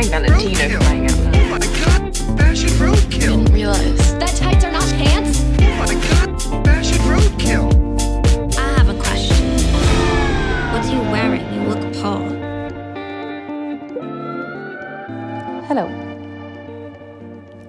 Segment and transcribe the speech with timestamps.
[0.00, 1.36] Greg Valentino flying out loud.
[1.36, 3.44] Oh my god, fashion roadkill.
[3.44, 4.18] Didn't realize.
[4.18, 5.42] That tights are not pants?
[5.60, 7.68] Oh my god, fashion roadkill.
[8.56, 9.44] I have a question.
[10.72, 11.44] What are you wearing?
[11.52, 12.24] You look Paul.
[15.68, 15.86] Hello.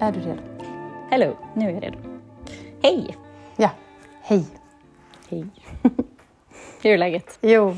[0.00, 0.42] Är du redo?
[1.10, 1.98] Hello, nu är jag redo.
[2.82, 3.16] Hej!
[3.56, 3.70] Ja.
[4.22, 4.46] Hej.
[5.28, 5.46] Hej.
[6.82, 7.38] Hur är läget?
[7.42, 7.76] Jo,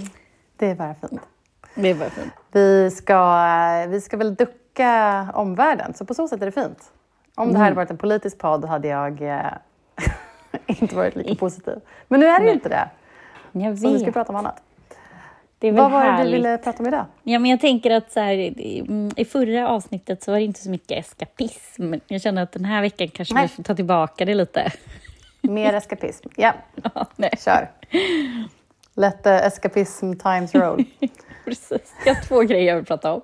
[0.57, 1.34] det är bara fint.
[1.75, 2.33] Det fint.
[2.53, 6.79] Vi ska, vi ska väl ducka omvärlden, så på så sätt är det fint.
[7.35, 9.41] Om det här hade varit en politisk podd hade jag eh,
[10.67, 11.75] inte varit lika positiv.
[12.09, 12.89] Men nu är det ju inte det.
[13.53, 14.15] Jag Så vi ska vet.
[14.15, 14.63] prata om annat.
[15.59, 16.35] Det är väl Vad var det du härligt.
[16.35, 17.05] ville prata om idag?
[17.23, 20.45] Ja, men jag tänker att så här, i- mm, i förra avsnittet så var det
[20.45, 21.95] inte så mycket eskapism.
[22.07, 23.43] Jag känner att den här veckan kanske Nej.
[23.43, 24.73] vi får ta tillbaka det lite.
[25.43, 26.29] Mer eskapism.
[26.37, 26.53] Ja,
[26.95, 27.71] Ja, nej, kör.
[28.95, 30.85] Let the escapism times roll.
[31.51, 31.95] precis.
[32.07, 33.21] Jag har två grejer jag vill prata om.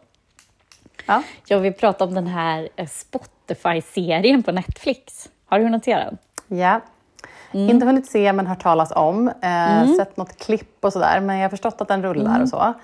[1.07, 1.23] Ja.
[1.47, 5.29] Jag vill prata om den här eh, Spotify-serien på Netflix.
[5.47, 6.19] Har du hunnit se den?
[6.59, 6.81] Ja.
[7.53, 7.71] Mm.
[7.71, 9.29] Inte hunnit se men hört talas om.
[9.29, 11.21] Eh, Sett något klipp och sådär.
[11.21, 12.75] Men jag har förstått att den rullar och så.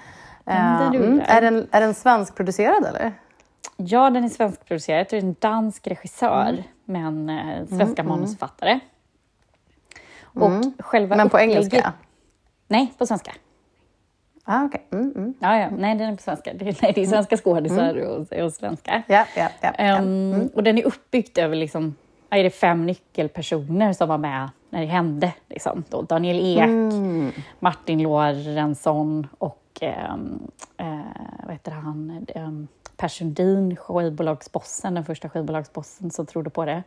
[0.44, 1.24] Mm, den Eh, rullar.
[1.28, 3.12] Är, den, är den svenskproducerad eller?
[3.76, 5.00] Ja, den är svenskproducerad.
[5.00, 8.80] Jag tror det är en dansk regissör med en eh, svenska manusförfattare.
[10.22, 11.92] Och själva Men på upplägget- engelska?
[12.68, 13.32] Nej, på svenska.
[14.48, 14.86] Ah, okej.
[14.92, 15.34] Mm, mm.
[15.40, 15.68] Ja, ja.
[15.78, 16.52] Nej, den är på svenska.
[16.54, 19.02] Det, nej, det är svenska skådisar och, och svenska.
[19.06, 19.72] Ja, ja, ja.
[19.78, 19.84] ja.
[19.84, 21.94] Ehm, Och den är uppbyggd över liksom,
[22.30, 25.32] är det fem nyckelpersoner som var med när det hände.
[25.48, 25.84] Liksom.
[25.88, 27.32] Då Daniel Ek, Mm.
[27.58, 30.42] Martin Lorentzon och ehm,
[30.76, 30.86] eh,
[31.44, 32.26] vad heter han?
[32.34, 36.82] Um, Per Sundin, skivbolagsbossen, den första skivbolagsbossen som trodde på det.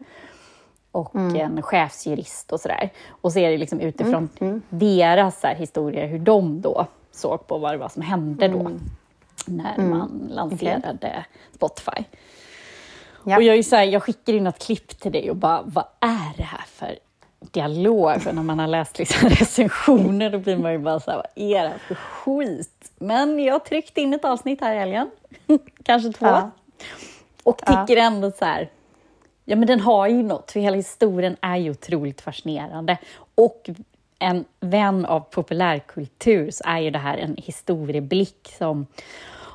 [0.91, 1.35] Och Mm.
[1.35, 2.89] en chefsjurist och sådär.
[3.09, 6.87] Och så är det liksom utifrån Mm, deras här, historier, hur de då
[7.19, 8.59] såg på vad det var som hände då.
[8.59, 8.79] Mm.
[9.45, 11.25] När man lanserade
[11.55, 12.03] Spotify.
[13.23, 13.37] Ja.
[13.37, 15.85] Och jag, är så här, jag skickar in ett klipp till dig och bara, vad
[15.99, 16.99] är det här för
[17.39, 18.21] dialog?
[18.21, 21.27] För när man har läst liksom recensioner då blir man ju bara så här, vad
[21.35, 22.91] är det här för skit?
[22.97, 25.11] Men jag tryckte in ett avsnitt här i helgen,
[25.83, 26.25] kanske två.
[26.25, 26.51] Ja.
[27.43, 28.69] Och tycker ändå så här,
[29.45, 32.97] ja men den har ju något, för hela historien är ju otroligt fascinerande.
[33.35, 33.69] Och
[34.19, 38.87] en vän av populärkultur så är ju det här en historieblick som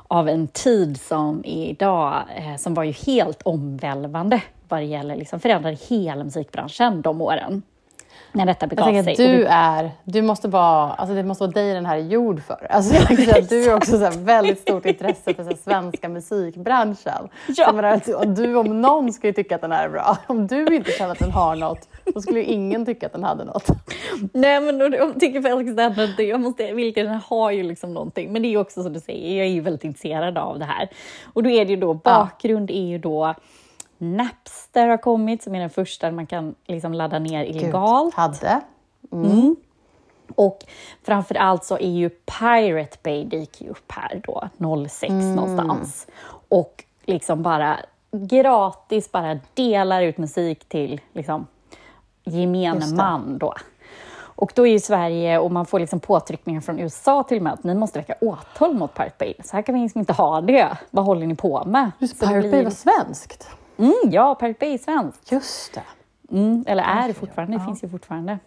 [0.07, 5.15] av en tid som är idag, eh, som var ju helt omvälvande vad det gäller,
[5.15, 7.61] liksom förändrade hela musikbranschen de åren.
[8.35, 9.27] När detta Jag begav tänker sig.
[9.27, 12.67] du är, du måste vara, alltså det måste vara dig den här är gjord för.
[12.69, 17.29] Alltså jag att du är också så väldigt stort intresse för så svenska musikbranschen.
[17.47, 17.53] Ja.
[17.57, 20.17] Jag menar du, om någon skulle tycka att den här är bra.
[20.27, 23.23] Om du inte känner att den har något, då skulle ju ingen tycka att den
[23.23, 23.67] hade något.
[24.33, 28.33] Nej, men då- jag tycker faktiskt att jag måste, vilken den har ju liksom någonting.
[28.33, 30.65] Men det är ju också som du säger, jag är ju väldigt intresserad av det
[30.65, 30.89] här.
[31.33, 33.35] Och då är det ju då, bakgrund är ju då
[33.97, 38.15] Napster har kommit, som är den första man kan liksom ladda ner illegalt.
[38.15, 38.61] Hade.
[40.35, 40.65] Och
[41.03, 44.49] framför allt så är ju Pirate Bay dyker ju upp här då,
[44.87, 46.07] 06 någonstans.
[46.49, 47.79] Och liksom bara
[48.11, 51.47] gratis bara delar ut musik till liksom
[52.23, 52.95] gemene det.
[52.95, 53.53] man då.
[54.17, 57.53] Och då är ju Sverige, och man får liksom påtryckningar från USA till och med,
[57.53, 59.33] att ni måste väcka åtal mot Pirate Bay.
[59.43, 60.77] Så här kan vi liksom inte ha det.
[60.91, 61.91] Vad håller ni på med?
[61.99, 63.49] Just det Pirate Bay var svenskt.
[63.77, 65.31] Mm, ja, Pirate Bay är svenskt.
[65.31, 65.83] Just det.
[66.31, 68.39] Mm, eller är det fortfarande, det finns ju fortfarande.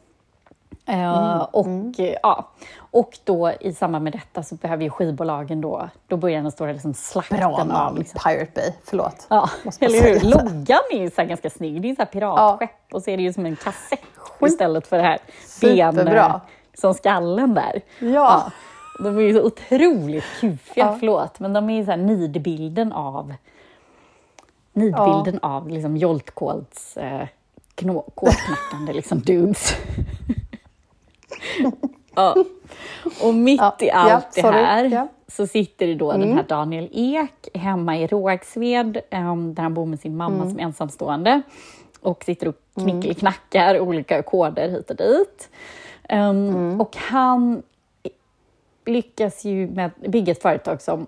[0.86, 1.66] Eh, och,
[2.00, 2.48] eh, ja.
[2.90, 6.72] och då i samband med detta så behöver ju skivbolagen då, då börjar den stora
[6.72, 7.66] liksom slakten Bra av...
[7.66, 8.72] namn, Liksom, Pirate Bay.
[8.84, 9.26] Förlåt.
[9.30, 9.50] ja,
[9.80, 10.20] eller hur?
[10.30, 13.22] Loggan är ju så ganska snygg, det är ju så piratskepp och så är det
[13.22, 14.00] ju som en kassett
[14.46, 15.18] istället för det här
[15.60, 16.26] ben Superbra.
[16.26, 16.40] eh,
[16.74, 17.80] som skallen där.
[17.98, 18.50] Ja.
[19.04, 20.96] De är ju så otroligt kufiga, Ja.
[20.98, 23.34] förlåt, men de är ju så här nidbilden av
[24.78, 27.26] nidbilden av liksom joltkolts eh,
[28.14, 29.76] kodknackande liksom dudes.
[32.14, 32.34] ja.
[33.22, 34.96] Och mitt Ja, i allt ja, det här Ja.
[35.00, 35.08] Mm.
[35.28, 39.86] så sitter det då den här Daniel Ek hemma i Rågsved um, där han bor
[39.86, 40.50] med sin mamma Mm.
[40.50, 41.42] som ensamstående
[42.00, 45.48] och sitter och knickelknackar olika koder hit och dit.
[46.10, 46.18] Um,
[46.48, 46.80] Mm.
[46.80, 47.62] Och han
[48.86, 51.06] lyckas ju med bygga ett företag som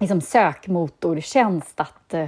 [0.00, 1.80] liksom sökmotortjänst.
[1.80, 2.26] Att eh,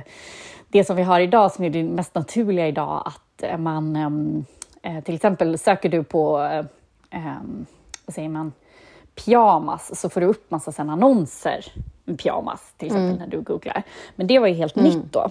[0.70, 4.44] det som vi har idag, som är det mest naturliga idag, att eh, man ehm,
[4.82, 6.64] eh, till exempel söker du på, eh,
[7.10, 7.66] ehm,
[8.06, 8.52] vad säger man,
[9.14, 11.64] pyjamas så får du upp massa sen annonser
[12.04, 13.82] med pyjamas till exempel när du googlar.
[14.16, 15.30] Men det var ju helt nytt då.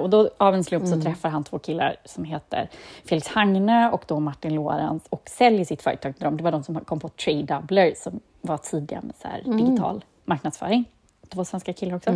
[0.00, 2.68] Och då av en slump så träffar han två killar som heter
[3.04, 6.36] Felix Hagne och då Martin Lorenz och säljer sitt företag till dem.
[6.36, 10.04] Det var de som kom på Trade Doubler som var tidiga med så här digital
[10.24, 10.84] marknadsföring.
[11.20, 12.10] Det var svenska killar också.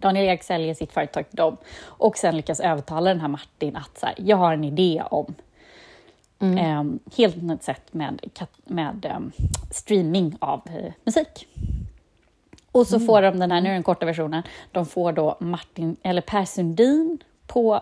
[0.00, 3.98] Daniel Ek säljer sitt företag till dem och sen lyckas övertala den här Martin att
[3.98, 5.34] så här, jag har en idé om
[6.40, 6.84] eh,
[7.16, 8.20] helt nytt sätt med,
[8.64, 11.46] med eh, streaming av eh, musik.
[12.72, 14.42] Och så får de den här, nu är den korta versionen,
[14.72, 17.80] de får då Martin, eller Per Sundin på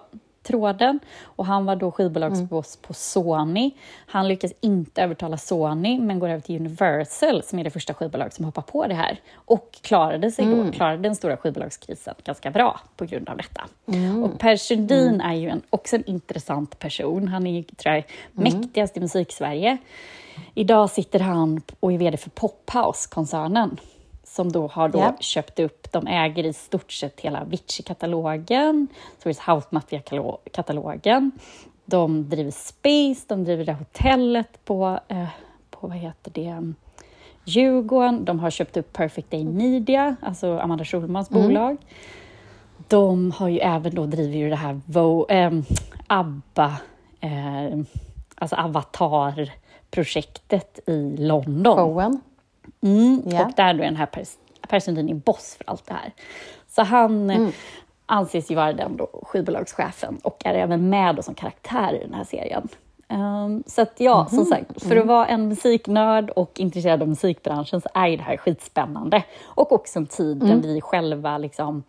[0.48, 3.70] tråden och han var då skivbolagsboss på Sony.
[4.06, 8.32] Han lyckas inte övertala Sony men går över till Universal som är det första skivbolag
[8.32, 12.80] som hoppar på det här och klarade sig då, klarade den stora skivbolagskrisen ganska bra
[12.96, 13.64] på grund av detta.
[14.24, 17.28] Och Per Sundin är ju en, också en intressant person.
[17.28, 19.78] Han är ju, tror jag, mäktigast i musik-Sverige.
[20.54, 23.76] Idag sitter han och är VD för Pophouse-koncernen
[24.34, 25.16] som då har då Ja.
[25.20, 28.88] köpt upp, de äger i stort sett hela Avicii-katalogen,
[29.22, 31.30] Swedish House Mafia-katalogen.
[31.84, 35.25] De driver Space, de driver det hotellet på, eh,
[35.70, 36.72] på vad heter det,
[37.44, 38.25] Djurgården.
[38.25, 41.76] De har köpt upp Perfect Day Media, alltså Amanda Schulmans bolag.
[42.88, 45.64] De har ju även då drivit ju det här Vo, ehm,
[46.06, 46.76] ABBA,
[47.20, 47.78] eh,
[48.34, 51.76] alltså Avatar-projektet i London.
[51.76, 52.20] Showen.
[52.80, 53.44] Mm, Ja.
[53.46, 54.36] Och där då är den här pers-
[54.69, 56.12] Per Sundin är boss för allt det här.
[56.69, 57.48] Så han eh,
[58.06, 62.14] anses ju vara den då skivbolagschefen och är även med då som karaktär i den
[62.14, 62.69] här serien.
[63.08, 67.80] Ehm, så att ja, som sagt, för att vara en musiknörd och intresserad av musikbranschen
[67.80, 69.22] så är det här skitspännande.
[69.44, 71.82] Och också en tid där vi själva liksom,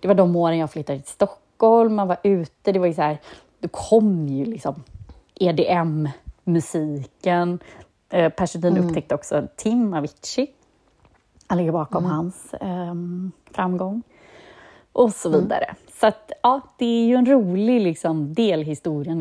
[0.00, 3.02] det var de åren jag flyttade till Stockholm, man var ute, det var ju så
[3.02, 3.18] här,
[3.60, 4.82] då kom ju liksom
[5.34, 7.58] EDM-musiken.
[8.10, 10.50] Eh, Per Sundin upptäckte också Tim Avicii.
[11.46, 14.02] Han ligger bakom hans ehm, framgång.
[14.92, 15.74] Och så vidare.
[16.00, 18.72] Så att, ja, det är ju en rolig liksom, del i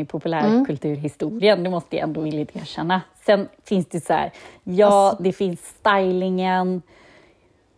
[0.01, 1.63] i populärkulturhistorien.
[1.63, 3.01] Det måste jag ändå villigt erkänna.
[3.25, 4.31] Sen finns det så här,
[4.63, 6.81] ja, det finns stylingen.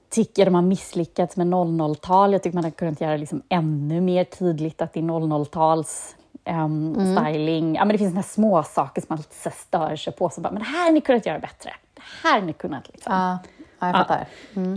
[0.10, 2.34] Tycker de har misslyckats med 00-tal.
[2.34, 6.16] Jag tycker man hade kunnat göra liksom ännu mer tydligt att det är 00-tals
[6.46, 7.76] ehm, styling.
[7.76, 10.30] Ja, men det finns såna små saker som man lite så stör sig på.
[10.30, 11.74] Så bara, men det här hade ni kunnat göra bättre.
[11.94, 13.14] Det här hade ni kunnat liksom.
[13.14, 13.38] Ja,
[13.80, 14.28] ja, jag fattar.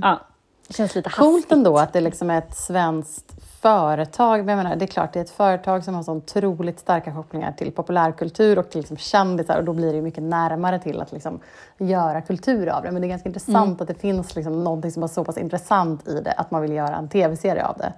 [0.03, 0.21] Ja,
[0.69, 1.53] det känns lite Coolt hastigt.
[1.53, 4.45] ändå att det liksom är ett svenskt företag.
[4.45, 7.13] Men jag menar, det är klart, det är ett företag som har så otroligt starka
[7.13, 11.13] kopplingar till populärkultur och till liksom kändisar och då blir det mycket närmare till att
[11.13, 11.41] liksom
[11.79, 12.91] göra kultur av det.
[12.91, 16.09] Men det är ganska intressant att det finns liksom någonting som är så pass intressant
[16.09, 17.93] i det att man vill göra en tv-serie av det.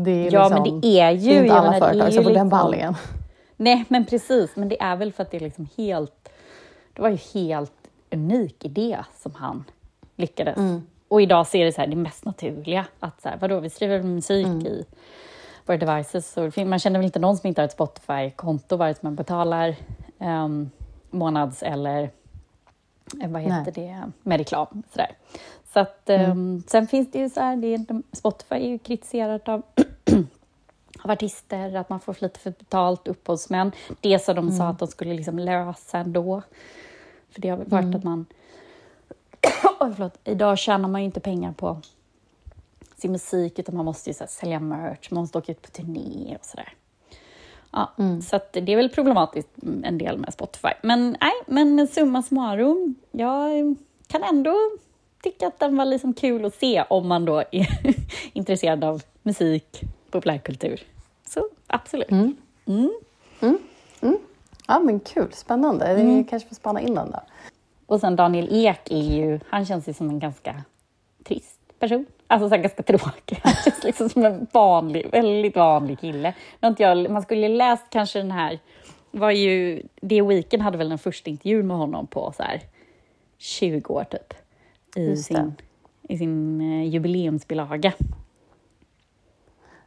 [0.00, 1.30] Det är Ja, liksom, men det är ju...
[1.30, 2.94] det är inte alla menar, företag som får den liksom- behandlingen.
[3.56, 4.56] Nej, men precis.
[4.56, 6.28] Men det är väl för att det är liksom helt...
[6.92, 7.72] Det var ju helt
[8.10, 9.64] unik idé som han
[10.16, 10.58] lyckades.
[11.08, 12.84] Och idag ser det så här, det mest naturliga.
[13.00, 14.84] Att så här, vadå, vi skriver musik i
[15.66, 16.32] våra devices.
[16.32, 19.14] Så fin- man känner väl inte någon som inte har ett Spotify-konto, vare sig man
[19.14, 19.76] betalar
[20.18, 20.70] um,
[21.10, 22.10] månads eller
[23.22, 24.82] eh, vad heter det, med reklam.
[24.92, 25.10] Sådär.
[25.72, 29.48] Så att, ehm, Sen finns det ju så här, det är, Spotify är ju kritiserat
[29.48, 29.62] av
[31.02, 33.72] av artister, att man får för lite för betalt, upphovsmän.
[34.00, 36.42] Det som de sa att de skulle liksom lösa ändå.
[37.30, 38.26] För det har varit att man...
[39.80, 40.18] Oj, förlåt.
[40.24, 41.80] Idag tjänar man ju inte pengar på
[42.96, 45.68] sin musik, utan man måste ju så här, sälja merch, man måste åka ut på
[45.68, 46.72] turné och sådär.
[47.70, 47.92] Ja,
[48.22, 50.68] Så att det är väl problematiskt mm, en del med Spotify.
[50.82, 54.54] Men nej, men summa summarum, jag kan ändå
[55.22, 57.68] tycka att den var liksom kul att se om man då är
[58.32, 60.82] intresserad av musik, populärkultur.
[61.26, 62.10] Så absolut.
[64.66, 65.32] Ja, men kul.
[65.32, 65.94] Spännande.
[65.94, 67.20] Vi kanske får spana in den då.
[67.86, 70.62] Och sen Daniel Ek är ju, han känns ju som en ganska
[71.24, 72.06] trist person.
[72.26, 73.40] Alltså så ganska tråkig.
[73.42, 76.34] Han känns liksom som en vanlig, väldigt vanlig kille.
[76.78, 78.58] Jag, man skulle läst kanske den här,
[79.10, 82.60] var ju, det Weekend hade väl den första intervjun med honom på så här
[83.38, 84.34] 20 år typ.
[84.96, 85.54] I sin,
[86.08, 87.92] i sin eh, jubileumsbilaga.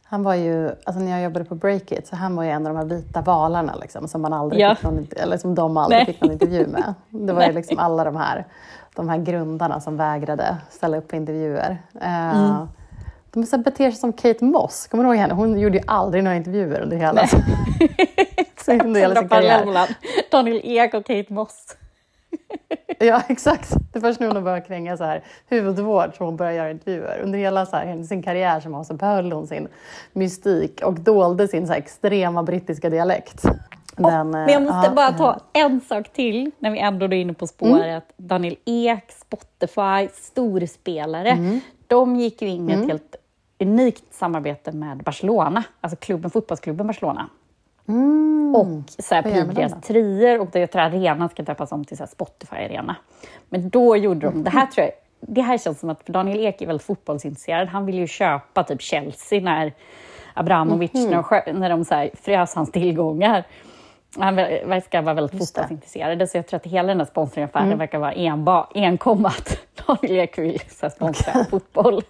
[0.04, 2.74] Han var ju, alltså när jag jobbade på Breakit, så han var ju en av
[2.74, 4.74] de här vita valarna liksom, som man aldrig Ja.
[4.74, 6.06] fick någon, eller som de aldrig Nej.
[6.06, 6.94] fick någon intervju med.
[7.10, 8.46] Det var ju liksom alla de här,
[8.96, 11.78] de här grundarna som vägrade ställa upp på intervjuer.
[12.00, 12.68] Eh, Mm.
[13.34, 15.34] De så beter sig som Kate Moss, kommer du ihåg henne?
[15.34, 17.22] Hon gjorde ju aldrig några intervjuer under hela,
[18.84, 19.96] under hela sin karriär.
[20.30, 21.76] Daniel Ek och Kate Moss.
[22.98, 23.70] Ja, exakt.
[23.92, 27.20] Det är först nu hon börjar kränga så här huvudvård som hon börjar göra intervjuer.
[27.24, 29.68] Under hela så här, sin karriär som hon så behöll hon sin
[30.12, 33.42] mystik och dolde sin så här extrema brittiska dialekt.
[33.96, 37.06] Den, Men jag eh, måste ja, bara eh, ta en sak till när vi ändå
[37.06, 38.12] är inne på spåret.
[38.16, 41.60] Daniel Ek, Spotify, storspelare.
[41.86, 43.16] De gick ju in i ett helt
[43.60, 47.28] unikt samarbete med Barcelona, alltså klubben, fotbollsklubben Barcelona.
[48.56, 49.22] Och så här,
[49.68, 49.80] då?
[49.80, 52.96] trier och jag tror arenan ska döpas om till Spotify-arena.
[53.48, 54.92] Men då gjorde de, det här tror jag
[55.26, 57.68] det här känns som att Daniel Ek är väldigt fotbollsintresserad.
[57.68, 59.72] Han vill ju köpa typ Chelsea när
[60.34, 61.10] Abramovic, Mhm.
[61.10, 63.44] när de, när de så här, frös hans tillgångar.
[64.18, 67.66] Han ver- verkar vara väldigt Just fotbollsintresserad, så jag tror att hela den här sponsringaffären
[67.66, 67.78] Mm.
[67.78, 70.60] verkar vara enba, enkom att Daniel Ek vill
[70.90, 72.02] sponsra fotboll.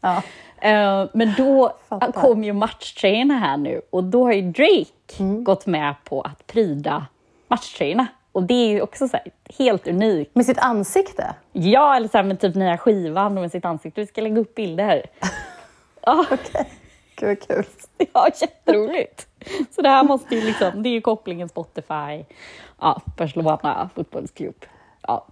[0.00, 0.22] Ja.
[0.68, 2.12] Eh, men då Fattar.
[2.12, 4.86] kom ju matchtröjorna här nu och då har ju Drake
[5.18, 5.44] Mm.
[5.44, 7.06] gått med på att pryda
[7.48, 8.06] matchtröjorna.
[8.32, 9.18] Och det är ju också så
[9.58, 10.34] helt unikt.
[10.34, 11.34] Med sitt ansikte?
[11.52, 14.00] Ja, eller så här med typ nya skivan med sitt ansikte.
[14.00, 15.06] Vi ska lägga upp bilder.
[16.04, 16.26] Ja,
[17.16, 17.64] Gud vad kul.
[18.12, 19.28] ja jätteroligt.
[19.70, 22.24] Så det här måste ju liksom, det är ju kopplingen Spotify,
[22.80, 24.64] ja, Barcelona fotbollsklubb.
[25.02, 25.26] Ja,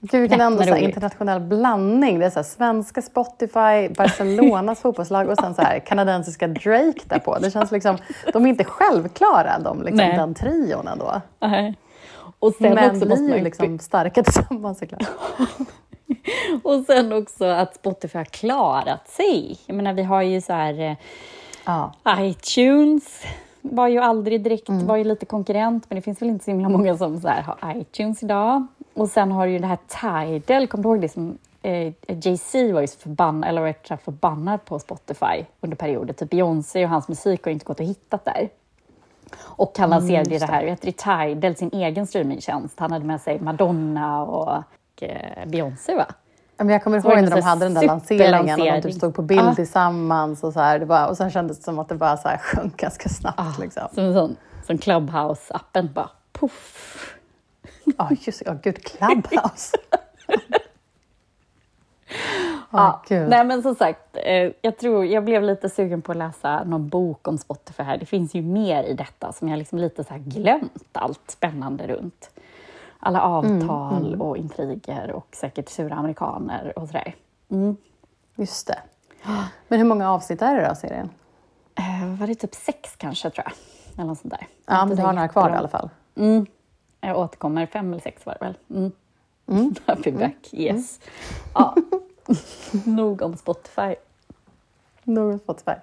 [0.00, 2.18] Gud, vilken ändå så internationell blandning.
[2.18, 7.38] Det är så svenska Spotify, Barcelonas fotbollslag och sen så här, kanadensiska Drake där på.
[7.38, 7.96] Det känns liksom,
[8.32, 10.16] de är inte självklara, de, liksom, Nej.
[10.16, 11.20] den trion ändå.
[11.40, 11.74] nej.
[12.38, 15.02] Och sen Men också blir ju liksom starka tillsammans såklart.
[16.62, 19.58] Och sen också att Spotify har klarat sig.
[19.66, 20.96] Jag menar, vi har ju så här eh,
[21.64, 21.92] Ja.
[22.18, 23.22] iTunes
[23.62, 26.68] var ju aldrig direkt, var ju lite konkurrent, men det finns väl inte så himla
[26.68, 28.66] många som så här har iTunes idag.
[28.96, 29.78] Och sen har du ju det här
[30.38, 34.64] Tidal, kommer du ihåg det som eh, Jay-Z var ju så förbannad, eller var förbannad
[34.64, 36.14] på Spotify under perioder.
[36.14, 38.48] Typ Beyoncé och hans musik har ju inte gått att hitta där.
[39.38, 42.80] Och han lanserade ju det här, vet du, Tidal, sin egen streamingtjänst.
[42.80, 44.62] Han hade med sig Madonna och
[45.00, 46.06] eh, Beyoncé va?
[46.56, 48.94] Men jag kommer Så ihåg det när de hade den där lanseringen och de typ
[48.94, 49.54] stod på bild Ah.
[49.54, 50.78] tillsammans och så här.
[50.78, 53.58] Det bara, och sen kändes det som att det bara så här sjönk ganska snabbt.
[53.58, 53.82] Liksom.
[53.94, 54.36] Som en sån,
[54.66, 57.12] som Clubhouse-appen bara poff.
[57.98, 59.76] Ja, just ja, gud, Clubhouse.
[62.70, 63.28] Åh, Ja, gud.
[63.28, 66.88] nej men som sagt, eh, jag tror jag blev lite sugen på att läsa någon
[66.88, 67.96] bok om Spotify här.
[67.98, 72.30] Det finns ju mer i detta som jag liksom lite så glömt allt spännande runt.
[73.00, 77.14] Alla avtal och intriger och säkert sura amerikaner och sådär.
[78.34, 78.78] Just det.
[79.68, 81.10] Men hur många avsnitt är det då, serien?
[81.74, 83.54] Eh, var det typ sex kanske tror jag?
[83.94, 84.46] Eller något sånt där.
[84.66, 85.90] Ja, men du har några kvar i alla fall.
[86.16, 86.46] Mm.
[87.00, 88.58] Jag återkommer, fem eller sex var det väl?
[88.70, 88.92] Mm.
[89.86, 91.00] I'll be back, yes.
[91.54, 91.76] Ja.
[92.84, 93.94] Nog om Spotify.
[95.04, 95.74] Nog Spotify.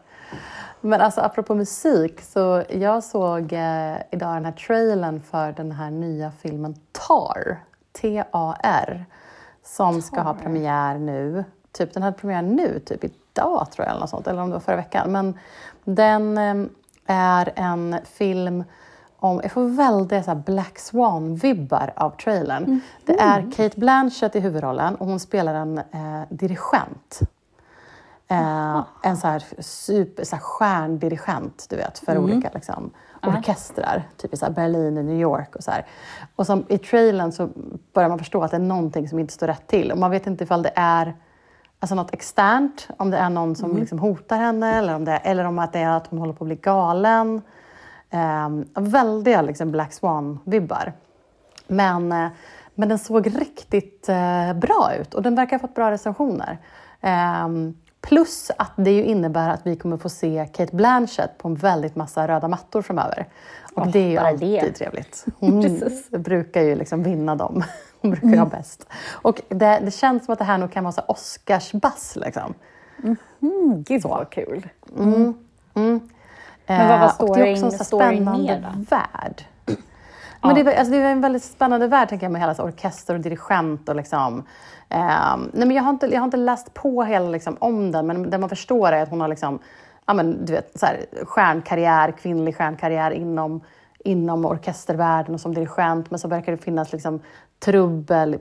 [0.82, 5.91] Men alltså apropå musik, så jag såg eh, idag den här trailern för den här
[5.91, 7.58] nya filmen Tar,
[7.91, 9.05] T-A-R,
[9.63, 11.43] som ska ha premiär nu.
[11.72, 14.53] Typ, den hade premiär nu, typ idag tror jag, eller något sånt, eller om det
[14.53, 15.12] var förra veckan.
[15.12, 15.39] Men
[15.84, 16.70] den eh,
[17.05, 18.63] är en film
[19.23, 22.81] om, jag får väldigt så Black Swan-vibbar av trailern.
[23.05, 27.19] Det är Kate Blanchett i huvudrollen och hon spelar en eh, dirigent.
[28.27, 34.03] Eh, en så här super så här stjärndirigent, du vet, för olika liksom, orkestrar.
[34.17, 35.85] Typ i så Berlin och New York och så här.
[36.35, 37.49] Och som, i trailern så
[37.93, 39.91] börjar man förstå att det är någonting som inte står rätt till.
[39.91, 41.15] Och man vet inte ifall det är
[41.79, 45.43] alltså något externt, om det är någon som liksom hotar henne eller om det, eller
[45.43, 47.41] om att det är att hon håller på att bli galen.
[48.13, 50.93] Um, väldiga liksom Black Swan-vibbar.
[51.67, 52.27] Men, eh,
[52.75, 56.58] men den såg riktigt eh, bra ut och den verkar ha fått bra recensioner.
[57.01, 61.55] Ehm, plus att det ju innebär att vi kommer få se Kate Blanchett på en
[61.55, 63.27] väldigt massa röda mattor framöver.
[63.74, 64.72] Och Åh, det är ju alltid det.
[64.72, 65.25] trevligt.
[65.39, 65.79] Hon
[66.10, 67.63] brukar ju liksom vinna dem.
[68.01, 68.88] Hon brukar ju ha bäst.
[69.12, 72.17] Och det, det känns som att det här nog kan vara så Oscarsbass.
[72.22, 72.53] Liksom.
[73.41, 74.70] Mm, gud vad kul.
[76.67, 79.46] Men vad var och det är storyn- också en storyn spännande värld.
[80.41, 82.53] Men det, är, väl- alltså det är en väldigt spännande värld tänker jag med hela
[82.55, 84.43] så orkester och dirigent och liksom.
[84.89, 88.08] ehm, nej men jag har inte, jag har inte läst på hela liksom om den,
[88.08, 89.60] men det man förstår är att hon har liksom,
[90.05, 93.62] ja men du vet, så här, stjärnkarriär, kvinnlig stjärnkarriär inom,
[94.00, 96.12] inom orkestervärlden och som dirigent.
[96.12, 97.20] Men så verkar det finnas liksom
[97.60, 98.39] trubbel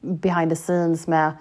[0.00, 1.32] behind the scenes med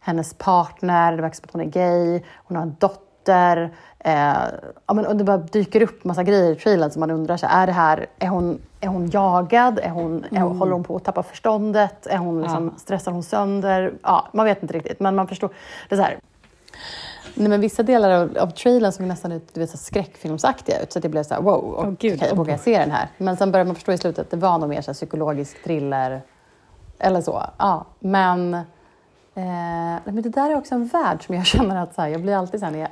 [0.00, 3.07] hennes partner, det verkar som att hon är gay, hon har en dotter.
[3.28, 4.44] Eh,
[4.86, 7.46] ja, men, och det bara dyker upp massa grejer i trailern som man undrar, så
[7.50, 9.78] är, det här, är, hon, är hon jagad?
[9.82, 12.06] Är hon, är, håller hon på att tappa förståndet?
[12.06, 13.92] Är hon liksom, Stressar hon sönder?
[14.02, 15.50] Ja, man vet inte riktigt, men man förstår.
[15.88, 16.18] Det är här,
[17.34, 20.92] Nej, men vissa delar av, av trailern såg nästan ut, du vet, så skräckfilmsaktiga ut.
[20.92, 23.08] Så det blev så här, wow, och, Åh, gud, vad vågar jag se den här?
[23.18, 25.64] Men sen började man förstå i slutet att det var nog mer så här, psykologisk
[25.64, 26.22] thriller.
[26.98, 27.42] Eller så.
[27.58, 28.56] Ja, men,
[29.38, 32.22] eh, men det där är också en värld som jag känner att så här, jag
[32.22, 32.88] blir alltid så här, när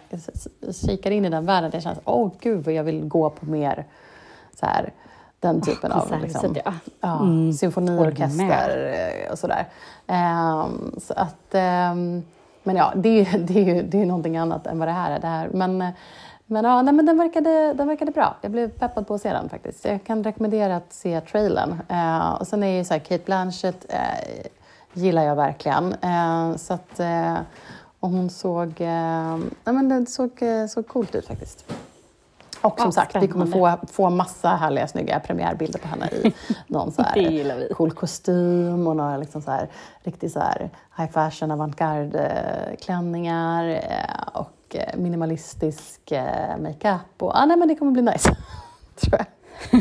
[0.61, 3.31] jag kikar in i den världen, att jag känner åh gud vad jag vill gå
[3.31, 3.85] på mer
[4.61, 4.93] så här,
[5.41, 6.73] den typen av konserthuset, liksom, ja.
[7.01, 7.53] ja, Mm.
[7.53, 8.95] symfoniorkester
[9.27, 9.67] eh, och sådär.
[10.07, 12.23] Ehm, så att, ehm,
[12.63, 15.11] men ja, det är, ju, det, är det är någonting annat än vad det här
[15.11, 15.21] är.
[15.21, 15.49] Det här.
[15.53, 15.89] Men, eh,
[16.47, 18.37] men, ja, nej, men den, verkade, den verkade bra.
[18.41, 19.85] Jag blev peppad på att se den faktiskt.
[19.85, 21.81] Jag kan rekommendera att se trailern.
[21.89, 24.47] Eh, och sen är ju så här, Kate Blanchett eh,
[24.97, 25.93] gillar jag verkligen.
[25.93, 27.37] Eh, så att, eh,
[28.01, 31.73] och hon såg, eh, men det såg, eh, såg coolt ut faktiskt.
[32.61, 36.35] Och som Ja, sagt, vi kommer få, få massa härliga, snygga premiärbilder på henne i
[36.67, 39.69] någon så här cool kostym och några liksom så här,
[40.03, 43.81] riktigt så här high fashion avantgarde-klänningar eh,
[44.33, 46.13] och eh, minimalistisk
[46.59, 47.23] makeup.
[47.23, 48.37] Och, ah, nej, men det kommer bli nice,
[49.01, 49.27] tror jag.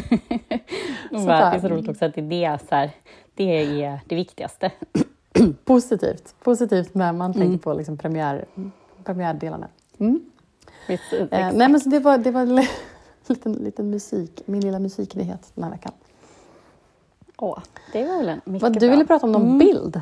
[1.11, 2.91] Det är så roligt också att det är det, så här,
[3.35, 4.71] det är det viktigaste.
[5.65, 7.41] Positivt, positivt men man Mm.
[7.47, 8.45] tänker på liksom premiär,
[9.03, 9.67] premiärdelarna.
[9.97, 10.19] Mm.
[10.87, 12.55] Precis, Eh, nej, men så det var, det var en
[13.27, 15.91] liten, liten musik, min lilla musiknyhet den här veckan.
[17.37, 17.59] Åh,
[17.93, 18.89] det var väl en mycket Vad du bra.
[18.89, 20.01] ville prata om någon bild.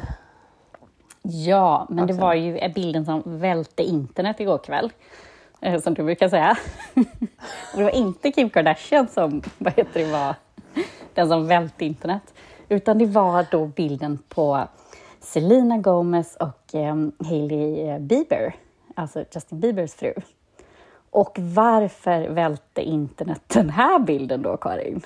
[1.21, 2.25] Ja, men det Också.
[2.25, 4.91] var ju bilden som välte internet igår kväll.
[5.61, 6.57] eh, Som du brukar säga.
[7.73, 10.35] Och det var inte Kim Kardashian som vad heter det, var
[11.13, 12.33] den som välte internet.
[12.69, 14.67] Utan det var då bilden på
[15.19, 16.95] Selena Gomez och eh,
[17.29, 18.55] Hailey Bieber.
[18.95, 20.13] Alltså Justin Biebers fru.
[21.09, 25.05] Och varför välte internet den här bilden då, Karin?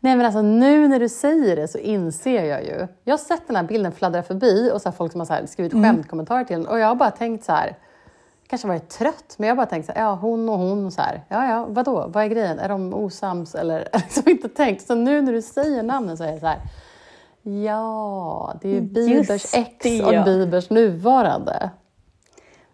[0.00, 2.86] Nej men alltså nu när du säger det så inser jag ju.
[3.04, 5.72] Jag har sett den här bilden fladdra förbi och så folk som har så skrivit
[5.72, 7.76] skämtkommentarer till den och jag har bara tänkt så här.
[8.48, 11.02] Kanske varit trött, men jag bara tänkt så här, ja hon och hon och så
[11.02, 11.24] här.
[11.28, 12.06] Ja, ja, vadå?
[12.08, 12.58] Vad är grejen?
[12.58, 13.88] Är de osams eller?
[13.92, 14.86] liksom inte tänkt.
[14.86, 16.60] Så nu när du säger namnen så är jag så här.
[17.42, 20.24] Ja, det är ju Biebers Just ex det, och ja.
[20.24, 21.70] Biebers nuvarande.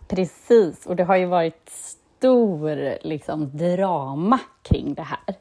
[0.08, 5.36] Precis, och det har ju varit stor liksom, drama kring det här.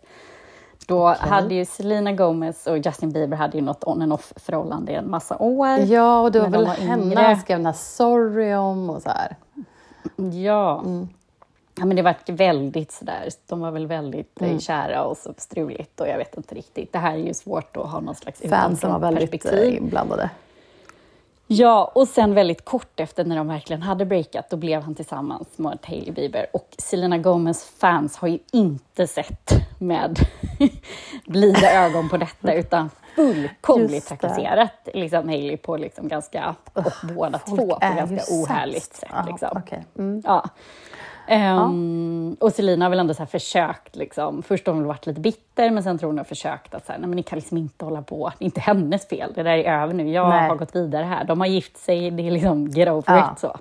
[0.88, 4.92] Då hade ju Selena Gomez och Justin Bieber hade ju något on and off förhållande
[4.92, 5.68] i en massa år.
[5.68, 9.36] Ja, och det var väl henne han skrev den här sorry om och så här.
[10.34, 10.84] Ja.
[11.75, 16.01] ja men det var väldigt sådär, de var väl väldigt eh, kära och så struligt
[16.01, 16.93] och jag vet inte riktigt.
[16.93, 20.30] Det här är ju svårt att ha någon slags Fansen var väldigt eh, inblandade.
[21.54, 25.47] Ja, och sen väldigt kort efter när de verkligen hade breakat, då blev han tillsammans
[25.58, 26.45] med Hailey Bieber.
[26.54, 30.20] Och Selena Gomez fans har ju inte sett med
[31.28, 37.56] blida ögon på detta, utan fullkomligt trakasserat liksom Hailey på liksom ganska, och båda två
[37.58, 39.10] på ganska ohärligt sätt.
[39.13, 39.50] Ja, Liksom.
[39.52, 39.86] okej.
[39.98, 40.22] Mm.
[40.26, 40.50] Ja.
[41.28, 45.70] Ehm, Och Selina har väl ändå så försökt, liksom, först har hon varit lite bitter,
[45.70, 47.86] men sen tror hon har försökt att så här, nej, men ni kan liksom inte
[47.86, 50.50] hålla på, det är inte hennes fel, det där är över nu, jag Nej.
[50.50, 53.32] har gått vidare här, de har gift sig, det är liksom get over Ja.
[53.34, 53.39] it.
[53.39, 53.58] Så.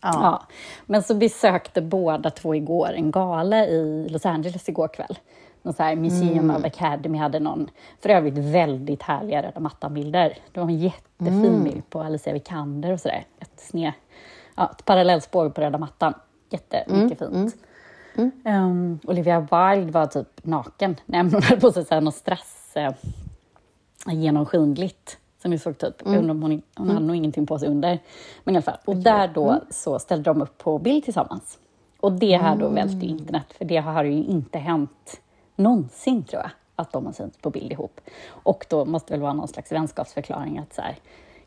[0.00, 0.10] Ja.
[0.22, 0.42] Ja.
[0.86, 5.18] Men så besökte båda två igår en gala i Los Angeles igår kväll.
[5.62, 10.38] Någon så här Museum of Academy hade någon, för övrigt väldigt härliga röda mattan-bilder.
[10.52, 13.24] Det var en jättefin bild på Alicia Vikander och sådär.
[13.38, 13.70] Ett,
[14.56, 16.14] ja, ett parallellspår på röda mattan.
[16.50, 17.56] Jättemycket fint.
[18.44, 20.96] Ehm, Olivia Wilde var typ naken.
[21.06, 22.92] Nej, hon hade på sig så här något strass eh,
[24.06, 25.18] genomskinligt.
[25.42, 26.06] Som ni såg typ.
[26.06, 27.98] Om hon, hon hade nog ingenting på sig under.
[28.44, 28.78] Men i alla fall.
[28.84, 31.58] Och där då så ställde de upp på bild tillsammans.
[32.00, 33.54] Och det här då välte internet.
[33.58, 35.20] För det har ju inte hänt
[35.58, 36.50] någonsin tror jag.
[36.76, 38.00] Att de har synts på bild ihop.
[38.28, 40.96] Och då måste det väl vara någon slags vänskapsförklaring att så här,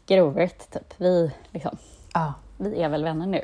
[0.08, 0.94] get over it, typ.
[0.98, 1.78] Vi, liksom,
[2.14, 2.34] Ja.
[2.58, 3.44] vi är väl vänner nu.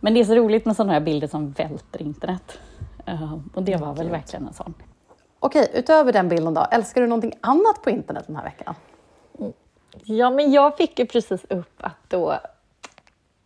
[0.00, 2.58] Men det är så roligt med sådana här bilder som välter internet.
[3.06, 4.74] Eh, och det var väl verkligen en sån.
[5.38, 8.74] Okej, utöver den bilden då, älskar du någonting annat på internet den här veckan?
[10.04, 12.38] Ja, men jag fick ju precis upp att då...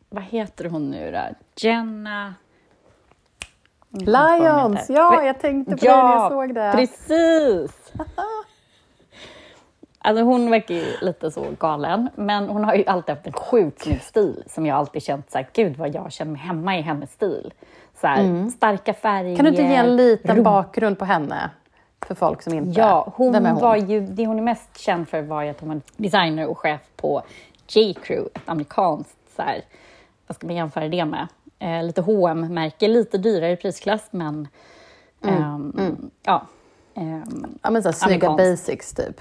[0.09, 1.23] Vad heter hon nu då?
[1.57, 2.35] Jenna...
[2.35, 4.81] Jag minns inte vad hon Lions!
[4.81, 4.95] heter.
[4.95, 6.73] Ja, jag tänkte på det när jag såg det.
[6.75, 7.93] precis!
[9.99, 13.83] Alltså hon verkar ju lite så galen, men hon har ju alltid haft en sjukt
[13.83, 16.81] snygg stil som jag alltid känt så här, gud vad jag känner mig hemma i
[16.81, 17.53] hennes stil.
[18.01, 19.25] Så här, Starka färger.
[19.25, 19.37] Mm.
[19.37, 21.51] Kan du inte ge en liten ro- bakgrund på henne?
[22.07, 22.81] För folk som inte...
[22.81, 23.61] Ja, hon, Vem är hon?
[23.61, 26.59] var ju, det hon är mest känd för var ju att hon var designer och
[26.59, 27.23] chef på
[27.69, 29.61] J.Crew, ett amerikanskt, så här,
[30.27, 31.27] vad ska man jämföra det med?
[31.59, 34.49] Eh, lite hm märke lite dyrare i prisklass, men
[35.23, 36.47] Mm, ehm, ja.
[36.95, 39.21] ehm, Ja, men så här, snygga basics typ.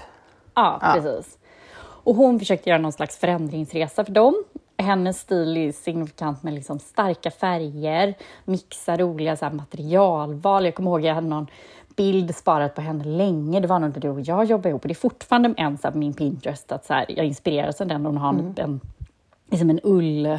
[0.54, 1.38] Ja, precis.
[1.78, 4.44] Och hon försökte göra någon slags förändringsresa för dem.
[4.78, 10.64] Hennes stil är signifikant med liksom starka färger, mixa roliga så här, materialval.
[10.64, 11.46] Jag kommer ihåg jag hade någon
[11.96, 13.60] bild sparat på henne länge.
[13.60, 15.94] Det var nog du och jag jobbade ihop och det är fortfarande en så här,
[15.94, 18.06] min Pinterest att så här, jag inspireras av den.
[18.06, 18.80] Hon har en, en,
[19.50, 20.38] liksom en ull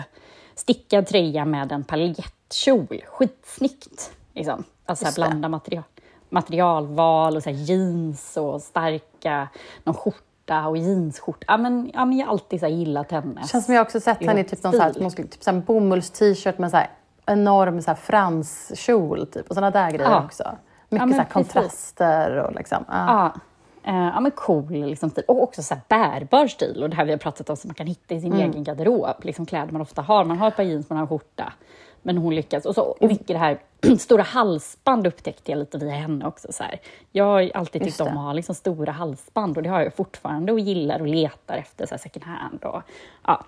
[0.59, 3.01] stickad tröja med en paljettkjol.
[3.07, 4.11] Skitsnyggt!
[4.33, 4.63] Liksom.
[4.85, 5.83] Alltså här, blanda material,
[6.29, 9.47] materialval och så här, jeans och starka,
[9.83, 11.45] någon skjorta och jeansskjorta.
[11.47, 13.47] Ja, men, ja, men jag har alltid så här, gillat henne.
[13.47, 15.59] Känns som jag också sett henne i typ någon, så här, någon typ så här
[15.61, 16.89] bomullst-t-shirt med så här
[17.25, 20.25] enorm så här franskjol typ och sådana där grejer Ja.
[20.25, 20.57] också.
[20.89, 22.85] Mycket men så kontraster och liksom.
[22.87, 23.05] Ja.
[23.07, 23.39] Ja,
[23.87, 25.23] Eh, ja, men cool liksom, stil.
[25.27, 26.83] Och också så här bärbar stil.
[26.83, 28.49] Och det här vi har pratat om som man kan hitta i sin Mm.
[28.51, 29.15] egen garderob.
[29.23, 30.25] Liksom kläder man ofta har.
[30.25, 31.53] Man har ett par jeans, man har en skjorta.
[32.01, 32.65] Men hon lyckas.
[32.65, 33.59] Och så mycket det här
[33.99, 36.47] stora halsband upptäckte jag lite via henne också.
[36.51, 36.79] Så här.
[37.11, 40.51] Jag har alltid tyckt om att ha liksom stora halsband och det har jag fortfarande
[40.51, 42.63] och gillar och letar efter så här second hand.
[42.63, 42.81] Och,
[43.27, 43.43] ja.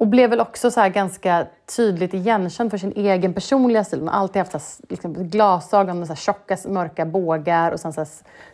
[0.00, 3.98] Och blev väl också så här ganska tydligt igenkänd för sin egen personliga stil.
[3.98, 7.80] Hon har alltid haft så här, liksom, glasögon med så här tjocka mörka bågar och
[7.80, 8.08] sen så här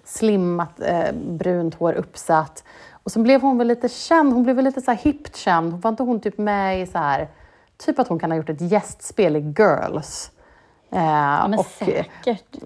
[0.04, 2.64] slimmat eh, brunt hår uppsatt.
[2.90, 5.82] Och så blev hon väl lite känd, hon blev väl lite så här hippt känd.
[5.82, 7.28] Var inte hon typ med i så här,
[7.76, 10.30] typ att hon kan ha gjort ett gästspel i Girls.
[10.96, 12.56] Eh, ja, men och, säkert.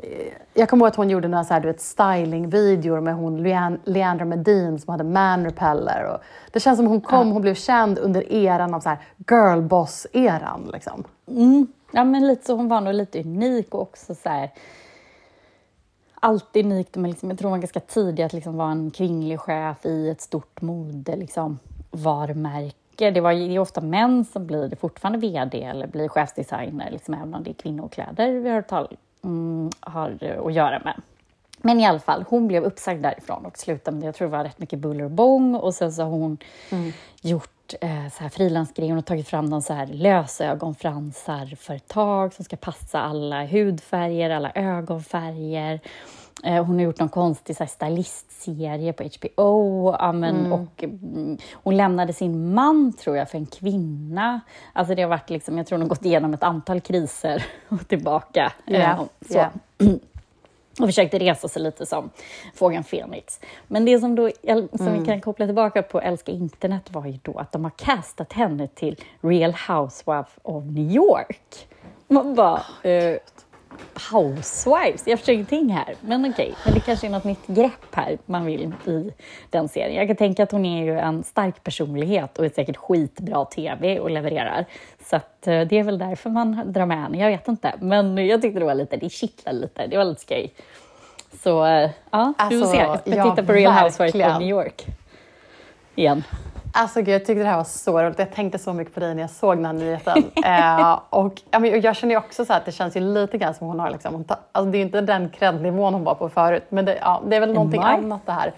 [0.55, 3.79] jag kommer ihåg att hon gjorde några så här, du vet, stylingvideor med hon Lean-
[3.85, 6.05] Leandra Medin som hade man repeller.
[6.15, 10.71] Och det känns som hon kom, hon blev känd under eran av så här girlboss-eran.
[10.73, 11.05] Liksom.
[11.93, 12.57] Ja, men lite så.
[12.57, 14.51] Hon var nog lite unik och också så här...
[16.23, 19.41] Alltid unikt, men liksom, jag tror hon var ganska tidig att liksom vara en kvinnlig
[19.41, 21.59] chef i ett stort mode, liksom,
[21.91, 22.77] varumärke.
[23.01, 27.35] Det, var, det är ofta män som blir fortfarande VD eller blir chefsdesigner, liksom, även
[27.35, 30.11] om det är kvinnokläder vi har, tal, mm, har
[30.47, 30.95] att göra med.
[31.63, 34.07] Men i alla fall, hon blev uppsagd därifrån och slutade med.
[34.07, 36.39] Jag tror det var rätt mycket buller och bång och sen så har hon
[37.23, 38.91] gjort eh, så här frilansgrejer.
[38.91, 45.81] Hon har tagit fram någon så här lösögonfransar-företag som ska passa alla hudfärger, alla ögonfärger.
[46.45, 49.97] Eh, hon har gjort någon konstig så här, stylistserie på HBO.
[49.99, 54.41] Ja, men, och, mm, hon lämnade sin man, tror jag, för en kvinna.
[54.73, 57.89] Alltså det har varit liksom, jag tror hon har gått igenom ett antal kriser och
[57.89, 58.53] tillbaka.
[58.65, 59.51] Ja, så ja.
[60.81, 62.11] och försökte resa sig lite som
[62.55, 63.41] fågeln Fenix.
[63.67, 64.31] Men det som, då,
[64.73, 68.33] som vi kan koppla tillbaka på Älska internet var ju då att de har castat
[68.33, 71.69] henne till Real Housewife of New York.
[72.09, 73.17] Man bara, eh,
[74.13, 75.07] Housewives?
[75.07, 75.95] Jag förstår ingenting här.
[76.01, 79.13] Men okej, men det kanske är något nytt grepp här man vill i
[79.51, 79.95] den serien.
[79.95, 84.01] Jag kan tänka att hon är ju en stark personlighet och är säkert skitbra tv
[84.01, 84.65] och levererar.
[85.05, 87.19] Så att, eh, det är väl därför man drar med henne.
[87.19, 87.75] Jag vet inte.
[87.81, 89.87] Men jag tyckte det var lite, det kittlade lite.
[89.87, 90.53] Det var lite skoj.
[91.43, 92.77] Så eh, ja, vi får Alltså, se.
[92.79, 94.87] Jag ska titta på Real Housewives of New York.
[95.95, 96.25] Igen.
[96.73, 98.19] Alltså gud, jag tyckte det här var så roligt.
[98.19, 100.17] Jag tänkte så mycket på dig när jag såg den här nyheten.
[100.45, 103.39] eh, och, ja, men, jag känner ju också så här att det känns ju lite
[103.39, 106.15] grann som hon har liksom, hon tar, alltså det är inte den cred-nivån hon var
[106.15, 108.53] på förut, men det, ja, det är väl någonting annat det här.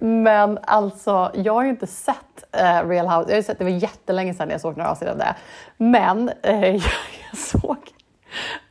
[0.00, 3.30] Men alltså, jag har ju inte sett eh, Real House.
[3.30, 5.34] Jag har sett, det var jättelänge sedan jag såg några avsnitt av det.
[5.76, 6.82] Men eh, jag,
[7.30, 7.76] jag såg,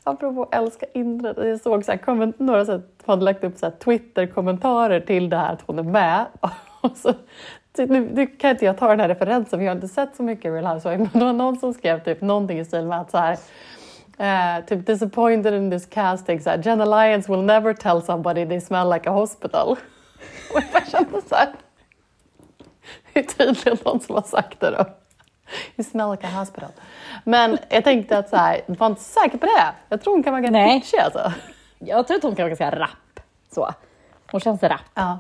[0.04, 3.66] apropå att älska internet, jag såg så här, komment, några här, hade lagt upp så
[3.66, 6.26] här, Twitter-kommentarer till det här att hon är med.
[6.82, 7.14] Och så,
[7.86, 10.24] nu, nu kan inte jag ta den här referensen för jag har inte sett så
[10.24, 11.14] mycket Real Housewives.
[11.14, 13.38] Men det var någon som skrev typ någonting i stil med att så här,
[14.18, 18.62] eh, typ disappointed in this casting, så här, Jenna Lyons will never tell somebody they
[18.62, 19.72] smell like a hospital.
[20.54, 21.50] Och jag kände så här,
[23.14, 24.86] det är tydligen någon som har sagt det då.
[25.78, 26.70] You smell like a hospital.
[27.24, 29.74] Men jag tänkte att så här, var inte säker på det.
[29.90, 30.80] Jag tror hon kan vara ganska Nej.
[30.80, 31.34] bitchig alltså.
[31.80, 33.20] Jag tror att hon kan vara ganska rapp.
[33.54, 33.74] Så.
[34.32, 34.82] Hon känns rapp.
[34.94, 35.20] Ja,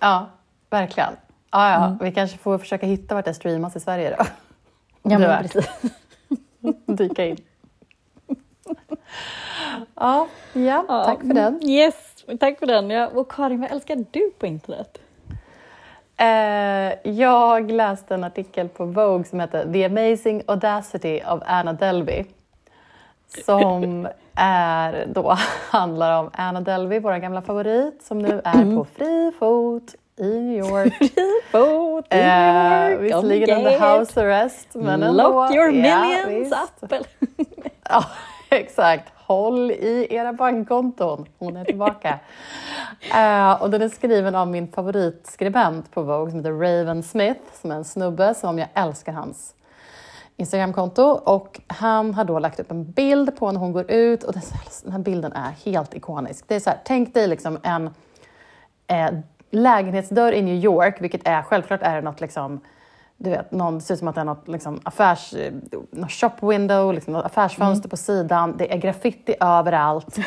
[0.00, 0.30] ja
[0.70, 1.16] verkligen.
[1.54, 1.96] Ja, ja.
[2.00, 4.24] Vi kanske får försöka hitta vart det streamas i Sverige då.
[5.02, 5.70] Ja, men precis.
[6.86, 7.36] Dyka in.
[9.94, 11.60] Ja, ja, tack för den.
[11.64, 12.90] Yes, tack för den.
[12.90, 14.98] Ja, och Karin, vad älskar du på internet?
[16.16, 22.24] Eh, jag läste en artikel på Vogue som heter The Amazing Audacity of Anna Delvey.
[23.44, 25.36] Som är då,
[25.70, 30.58] handlar om Anna Delvey, vår gamla favorit, som nu är på fri fot i New
[30.58, 30.92] York.
[31.50, 35.22] Fot i Eh, New York, visserligen on under house arrest, men ändå.
[35.22, 36.92] Lock your Ja, millions up.
[36.92, 37.06] eller?
[37.88, 38.04] Ja,
[38.50, 39.12] exakt.
[39.16, 41.26] Håll i era bankkonton.
[41.38, 42.18] Hon är tillbaka.
[43.14, 47.70] Eh, och den är skriven av min favoritskribent på Vogue som heter Raven Smith, som
[47.70, 49.54] är en snubbe som jag älskar hans
[50.36, 51.02] Instagramkonto.
[51.02, 54.42] Och han har då lagt upp en bild på när hon går ut och den,
[54.82, 56.44] den här bilden är helt ikonisk.
[56.48, 57.86] Det är så här, tänk dig liksom en
[58.86, 59.10] eh,
[59.54, 62.60] lägenhetsdörr i New York, vilket är självklart är det något liksom
[63.16, 65.34] du vet, någon, det ser ut som att det är något liksom, affärs,
[65.90, 68.56] något shop window, liksom, något affärsfönster på sidan.
[68.56, 70.18] Det är graffiti överallt.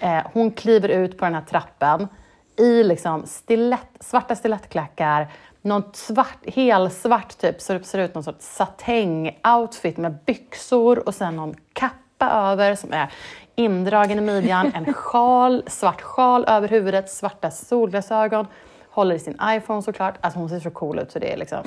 [0.00, 2.08] Eh, hon kliver ut på den här trappen
[2.56, 5.28] i liksom stilett, svarta stilettklackar,
[5.62, 11.36] någon svart, helsvart typ, så det ser ut någon sorts satäng-outfit med byxor och sen
[11.36, 13.12] någon kappa över som är
[13.58, 18.46] indragen i midjan, en sjal, svart sjal över huvudet, svarta solglasögon,
[18.90, 20.14] håller i sin iPhone såklart.
[20.20, 21.62] Alltså hon ser så cool ut så det är liksom,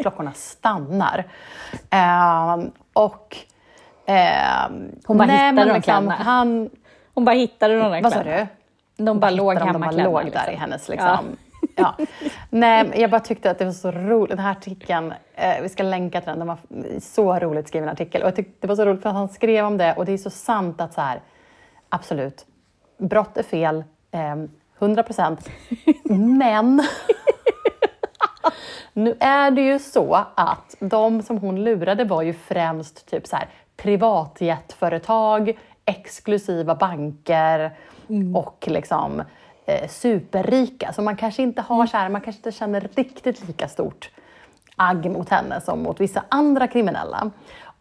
[0.00, 1.24] klockorna stannar.
[1.90, 3.36] Ehm, och
[4.06, 6.14] ehm, Hon bara nej, hittade de liksom, kläderna.
[6.14, 6.70] han,
[7.14, 8.46] Hon bara hittade de där vad sa kläderna.
[8.96, 9.04] du?
[9.04, 10.60] De bara låg hittade de, hemma de bara låg kläderna, där i liksom.
[10.70, 11.08] hennes liksom.
[11.08, 11.20] Ja.
[12.50, 14.30] Nej, men jag bara tyckte att det var så roligt.
[14.30, 16.58] Den här artikeln, eh, vi ska länka till den, den var
[17.00, 18.22] så roligt skriven artikel.
[18.22, 20.12] Och jag tyckte det var så roligt för att han skrev om det och det
[20.12, 21.20] är så sant att så här,
[21.88, 22.46] absolut,
[22.98, 24.36] brott är fel, eh,
[24.78, 25.50] 100 procent.
[26.38, 26.82] Men
[28.92, 33.36] nu är det ju så att de som hon lurade var ju främst typ så
[33.36, 37.76] här, privatjetföretag, exklusiva banker
[38.34, 39.22] och liksom
[39.68, 40.92] eh, superrika.
[40.92, 44.10] Så man kanske inte har så här, man kanske inte känner riktigt lika stort
[44.76, 47.30] agg mot henne som mot vissa andra kriminella.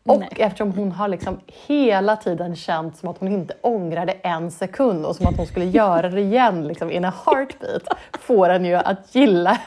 [0.06, 0.30] Och Nej.
[0.36, 5.16] eftersom hon har liksom hela tiden känt som att hon inte ångrade en sekund och
[5.16, 7.84] som att hon skulle göra det igen liksom, in a heartbeat,
[8.20, 9.58] får en ju att gilla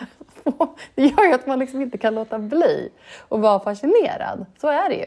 [0.94, 2.88] det gör ju att man liksom inte kan låta bli
[3.28, 4.46] att vara fascinerad.
[4.60, 5.06] Så är det ju.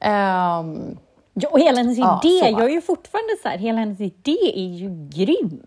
[0.00, 0.96] Ehm,
[1.38, 2.60] Ja, och hela hennes Ja, idé, så.
[2.60, 5.62] jag är ju fortfarande så här, hela hennes idé är ju grym.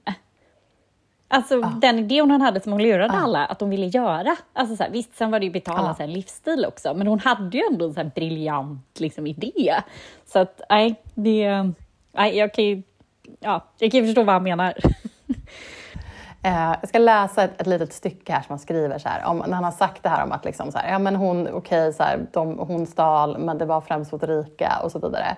[1.32, 4.36] Alltså den idé hon hade som hon lurade alla att hon ville göra.
[4.54, 5.96] Alltså så här, visst, sen var det ju betala Ja.
[6.00, 9.76] här, livsstil också, men hon hade ju ändå en så här briljant liksom, idé.
[10.26, 11.72] Så att, nej, det...
[12.12, 12.84] Nej, jag kan ju...
[13.40, 14.74] Ja, jag kan ju förstå vad han menar.
[16.44, 19.38] Eh, jag ska läsa ett, ett litet stycke här som han skriver så här, om,
[19.38, 21.94] när han har sagt det här om att liksom så här, ja, men hon, okej,
[21.94, 25.38] så här, de, hon stal men det var främst mot rika och så vidare.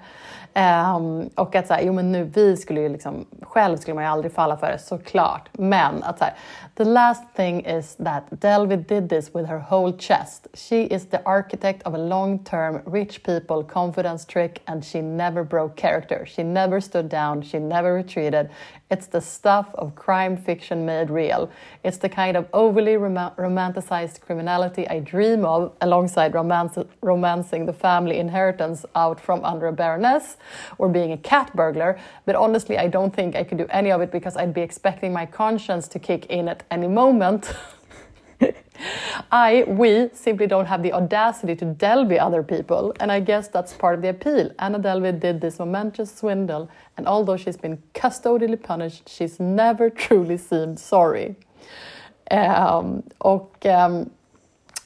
[0.54, 4.04] Um, och att så här, jo men nu, vi skulle ju liksom, själv skulle man
[4.04, 5.50] ju aldrig falla för det såklart.
[5.54, 6.34] Men att så här,
[6.76, 10.48] the last thing is that Delvey did this with her whole chest.
[10.54, 15.44] She is the architect of a long term rich people confidence trick and she never
[15.44, 16.26] broke character.
[16.26, 18.50] She never stood down, she never retreated.
[18.90, 21.50] It's the stuff of crime fiction made real.
[21.84, 27.74] It's the kind of overly rom- romanticized criminality I dream of alongside romance- romancing the
[27.74, 30.36] family inheritance out from under a baroness
[30.78, 32.00] or being a cat burglar.
[32.26, 35.14] But honestly, I don't think I could do any of it because I'd be expecting
[35.14, 37.54] my conscience to kick in at any moment.
[39.32, 43.74] I, we, simply don't have the audacity to delve other people, and I guess that's
[43.74, 44.52] part of the appeal.
[44.60, 50.38] Anna Delvey did this momentous swindle, and although she's been custodially punished, she's never truly
[50.38, 51.36] seemed sorry.
[52.32, 54.10] Ehm, och ehm,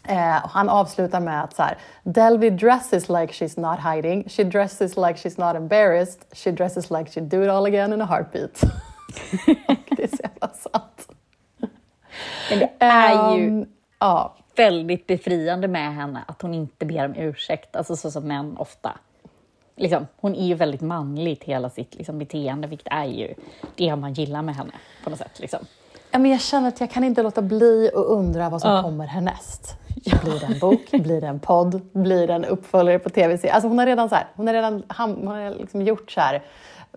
[0.08, 4.98] eh, han avslutar med att så här, Delvey dresses like she's not hiding, she dresses
[4.98, 8.62] like she's not embarrassed, she dresses like she'd do it all again in a heartbeat.
[9.98, 11.08] det är så jävla sant.
[12.50, 13.66] Men det är ju Ehm,
[14.00, 14.36] ja.
[14.56, 18.98] väldigt befriande med henne att hon inte ber om ursäkt, alltså så som män ofta.
[19.78, 23.34] Liksom, hon är ju väldigt manligt hela sitt liksom, beteende, vilket är ju
[23.76, 24.72] det man gillar med henne
[25.04, 25.40] på något sätt.
[25.40, 25.60] Liksom.
[26.12, 28.82] Ja, men jag känner att jag kan inte låta bli att undra vad som Ja.
[28.84, 29.76] kommer härnäst.
[30.06, 30.92] Blir det en bok?
[30.92, 31.82] Blir det en podd?
[31.94, 33.54] Blir det en uppföljare på tv-serie?
[33.54, 36.44] Alltså hon har redan, så här, hon har redan hon har liksom gjort så här,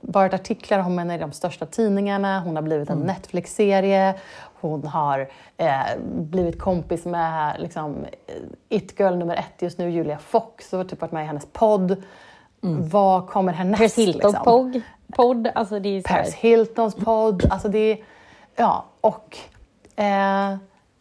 [0.01, 4.15] varit artiklar om henne i de största tidningarna, hon har blivit en Netflix-serie,
[4.61, 8.07] hon har eh, blivit kompis med liksom,
[8.69, 11.97] it-girl nummer ett just nu, Julia Fox, och typ varit med i hennes podd.
[12.91, 13.79] Vad kommer härnäst?
[13.79, 14.45] Paris Hiltons liksom?
[14.45, 14.81] podd,
[15.13, 17.47] podd, alltså det är Paris Hiltons podd.
[17.51, 17.99] Alltså det är,
[18.57, 19.39] ja, och...
[19.97, 20.57] Eh,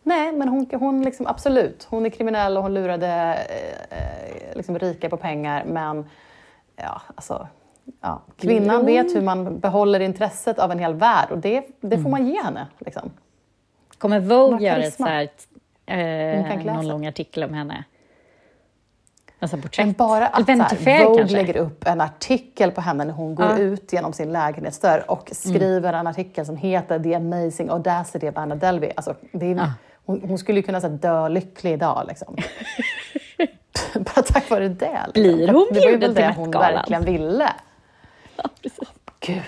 [0.07, 4.79] nej, men hon, hon liksom, absolut, hon är kriminell och hon lurade eh, eh, liksom
[4.79, 6.05] rika på pengar, men
[6.75, 7.47] ja, alltså...
[8.01, 12.09] Ja, kvinnan vet hur man behåller intresset av en hel värld och det, det får
[12.09, 12.67] man ge henne.
[12.79, 13.11] Liksom.
[13.97, 15.29] Kommer Vogue göra ett så här,
[15.85, 17.83] eh, någon lång artikel om henne?
[19.39, 19.85] Alltså porträtt?
[19.85, 21.37] Men bara att här, Vogue kanske?
[21.37, 23.57] lägger upp en artikel på henne när hon går Ja.
[23.57, 28.55] ut genom sin lägenhetsdörr och skriver en artikel som heter The Amazing Audacity of Anna
[28.55, 28.91] Delvey.
[28.95, 29.71] Alltså, det är, Ja.
[30.07, 32.05] Hon, hon skulle ju kunna så här, dö lycklig idag.
[32.07, 32.35] Liksom.
[33.93, 35.05] Bara tack vare det.
[35.05, 35.23] Liksom.
[35.23, 37.53] Blir hon Det var ju bjuden det till hon verkligen ville.
[38.35, 38.89] Ja, precis.
[39.19, 39.43] Gud.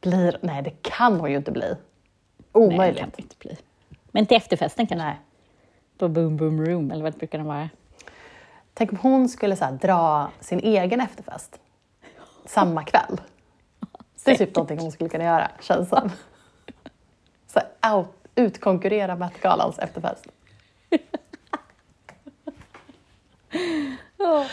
[0.00, 1.68] Blir, nej, det kan hon ju inte bli.
[1.68, 1.76] Nej,
[2.52, 3.00] det Omöjligt.
[3.00, 3.56] kan det inte bli.
[4.10, 5.06] Men till efterfesten kanske?
[5.06, 5.16] nej.
[5.98, 7.68] På Boom Boom Room, eller vad brukar den vara?
[8.74, 11.60] Tänk om hon skulle så här, dra sin egen efterfest
[12.46, 13.20] samma kväll.
[14.24, 16.10] Det är typ någonting hon skulle kunna göra, känns som.
[17.46, 17.60] Så
[17.94, 20.26] out, utkonkurrera Met-galans efterfest.
[24.18, 24.44] Ja,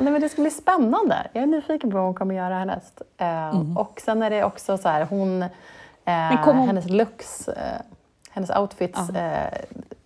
[0.00, 1.26] nej, men det ska bli spännande.
[1.32, 3.02] Jag är nyfiken på vad hon kommer göra härnäst.
[3.16, 5.42] Eh, Och sen är det också så här, hon...
[5.42, 5.48] Eh,
[6.44, 7.80] hon- Hennes looks, eh,
[8.30, 9.52] hennes outfits eh,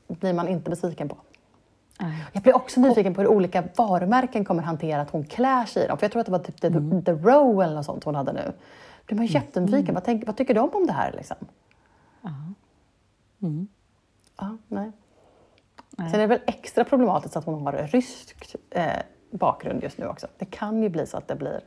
[0.08, 1.16] blir man inte besviken på.
[2.32, 5.86] Jag blir också nyfiken på hur olika varumärken kommer hantera att hon klär sig i
[5.86, 5.98] dem.
[5.98, 7.04] För jag tror att det var typ The, Mm.
[7.04, 8.52] The Row eller något sånt hon hade nu.
[9.06, 9.94] blir man jättenyfiken.
[9.94, 11.12] Vad, tänk, vad tycker de om det här?
[11.12, 11.36] Liksom?
[13.42, 13.68] Mm.
[14.38, 14.92] Ja, nej.
[15.96, 18.36] Sen är det väl extra problematiskt att hon har rysk
[18.70, 18.92] eh,
[19.30, 20.26] bakgrund just nu också.
[20.38, 21.60] Det kan ju bli så att det blir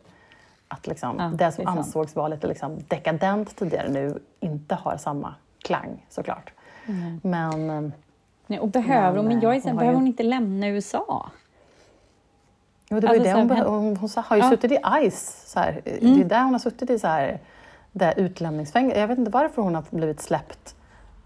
[0.68, 5.36] Att liksom, Ja, det som ansågs vara lite liksom dekadent tidigare nu inte har samma
[5.62, 6.54] klang såklart.
[7.22, 7.92] Men eh,
[8.48, 11.30] Nej, och behöver hon, Men, jag är sen, hon behöver ju- hon inte lämna USA?
[12.90, 14.46] Jo, det var ju Alltså, det hon, här, hon, hon har ju Ja.
[14.48, 14.58] Mm.
[14.58, 15.18] suttit i ICE.
[15.48, 17.40] Så här, Det är där hon har suttit i så här,
[17.92, 19.00] det här utlämningsfängelse.
[19.00, 20.76] Jag vet inte varför hon har blivit släppt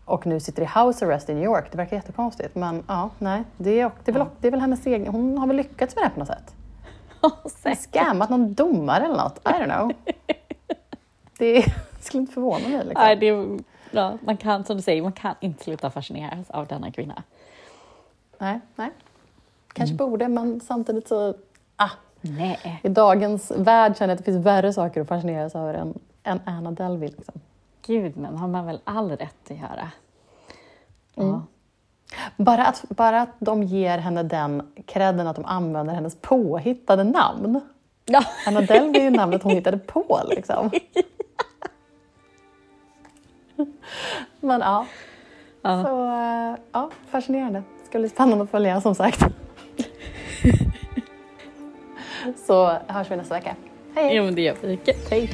[0.08, 1.72] och nu sitter i house arrest i New York.
[1.72, 2.56] Det verkar jättekonstigt.
[2.56, 5.08] Men ja, nej, det är, det är, väl, det är väl hennes egen...
[5.08, 6.56] Hon har väl lyckats med det på något sätt.
[7.62, 7.80] Säkert.
[7.80, 9.40] Scammat någon domare eller något.
[9.46, 9.92] I don't know.
[11.38, 11.66] Det
[12.02, 12.72] skulle inte förvåna mig.
[12.78, 12.94] Liksom.
[12.96, 13.60] Nej, det, är-
[13.92, 17.24] ja, man kan, som du säger, man kan inte sluta fascineras av denna kvinna.
[18.38, 18.90] Nej, nej.
[19.74, 21.34] Kanske borde, men samtidigt så...
[21.76, 21.90] Ah,
[22.22, 22.80] Nej.
[22.84, 26.40] I dagens värld känner jag att det finns värre saker att fascineras över än, än
[26.46, 27.10] Anna Delvey.
[27.10, 27.40] Liksom.
[27.88, 29.92] Gud, men har man väl all rätt att göra?
[31.16, 31.24] Ja.
[31.24, 31.42] Mm.
[32.38, 37.62] Bara att, bara att de ger henne den credden att de använder hennes påhittade namn.
[38.06, 38.24] Ja.
[38.48, 40.20] Anna Delvey är ju namnet hon hittade på.
[40.30, 40.72] Liksom.
[44.40, 44.86] Men ja,
[45.62, 45.84] Ja.
[45.84, 47.60] så eh, ja, fascinerande.
[47.82, 49.22] Det ska bli spännande att följa som sagt.
[52.48, 53.56] Så hörs vi nästa vecka.
[53.96, 54.16] Hej!
[54.16, 54.80] Jo, men det gör vi.
[55.10, 55.30] Hej.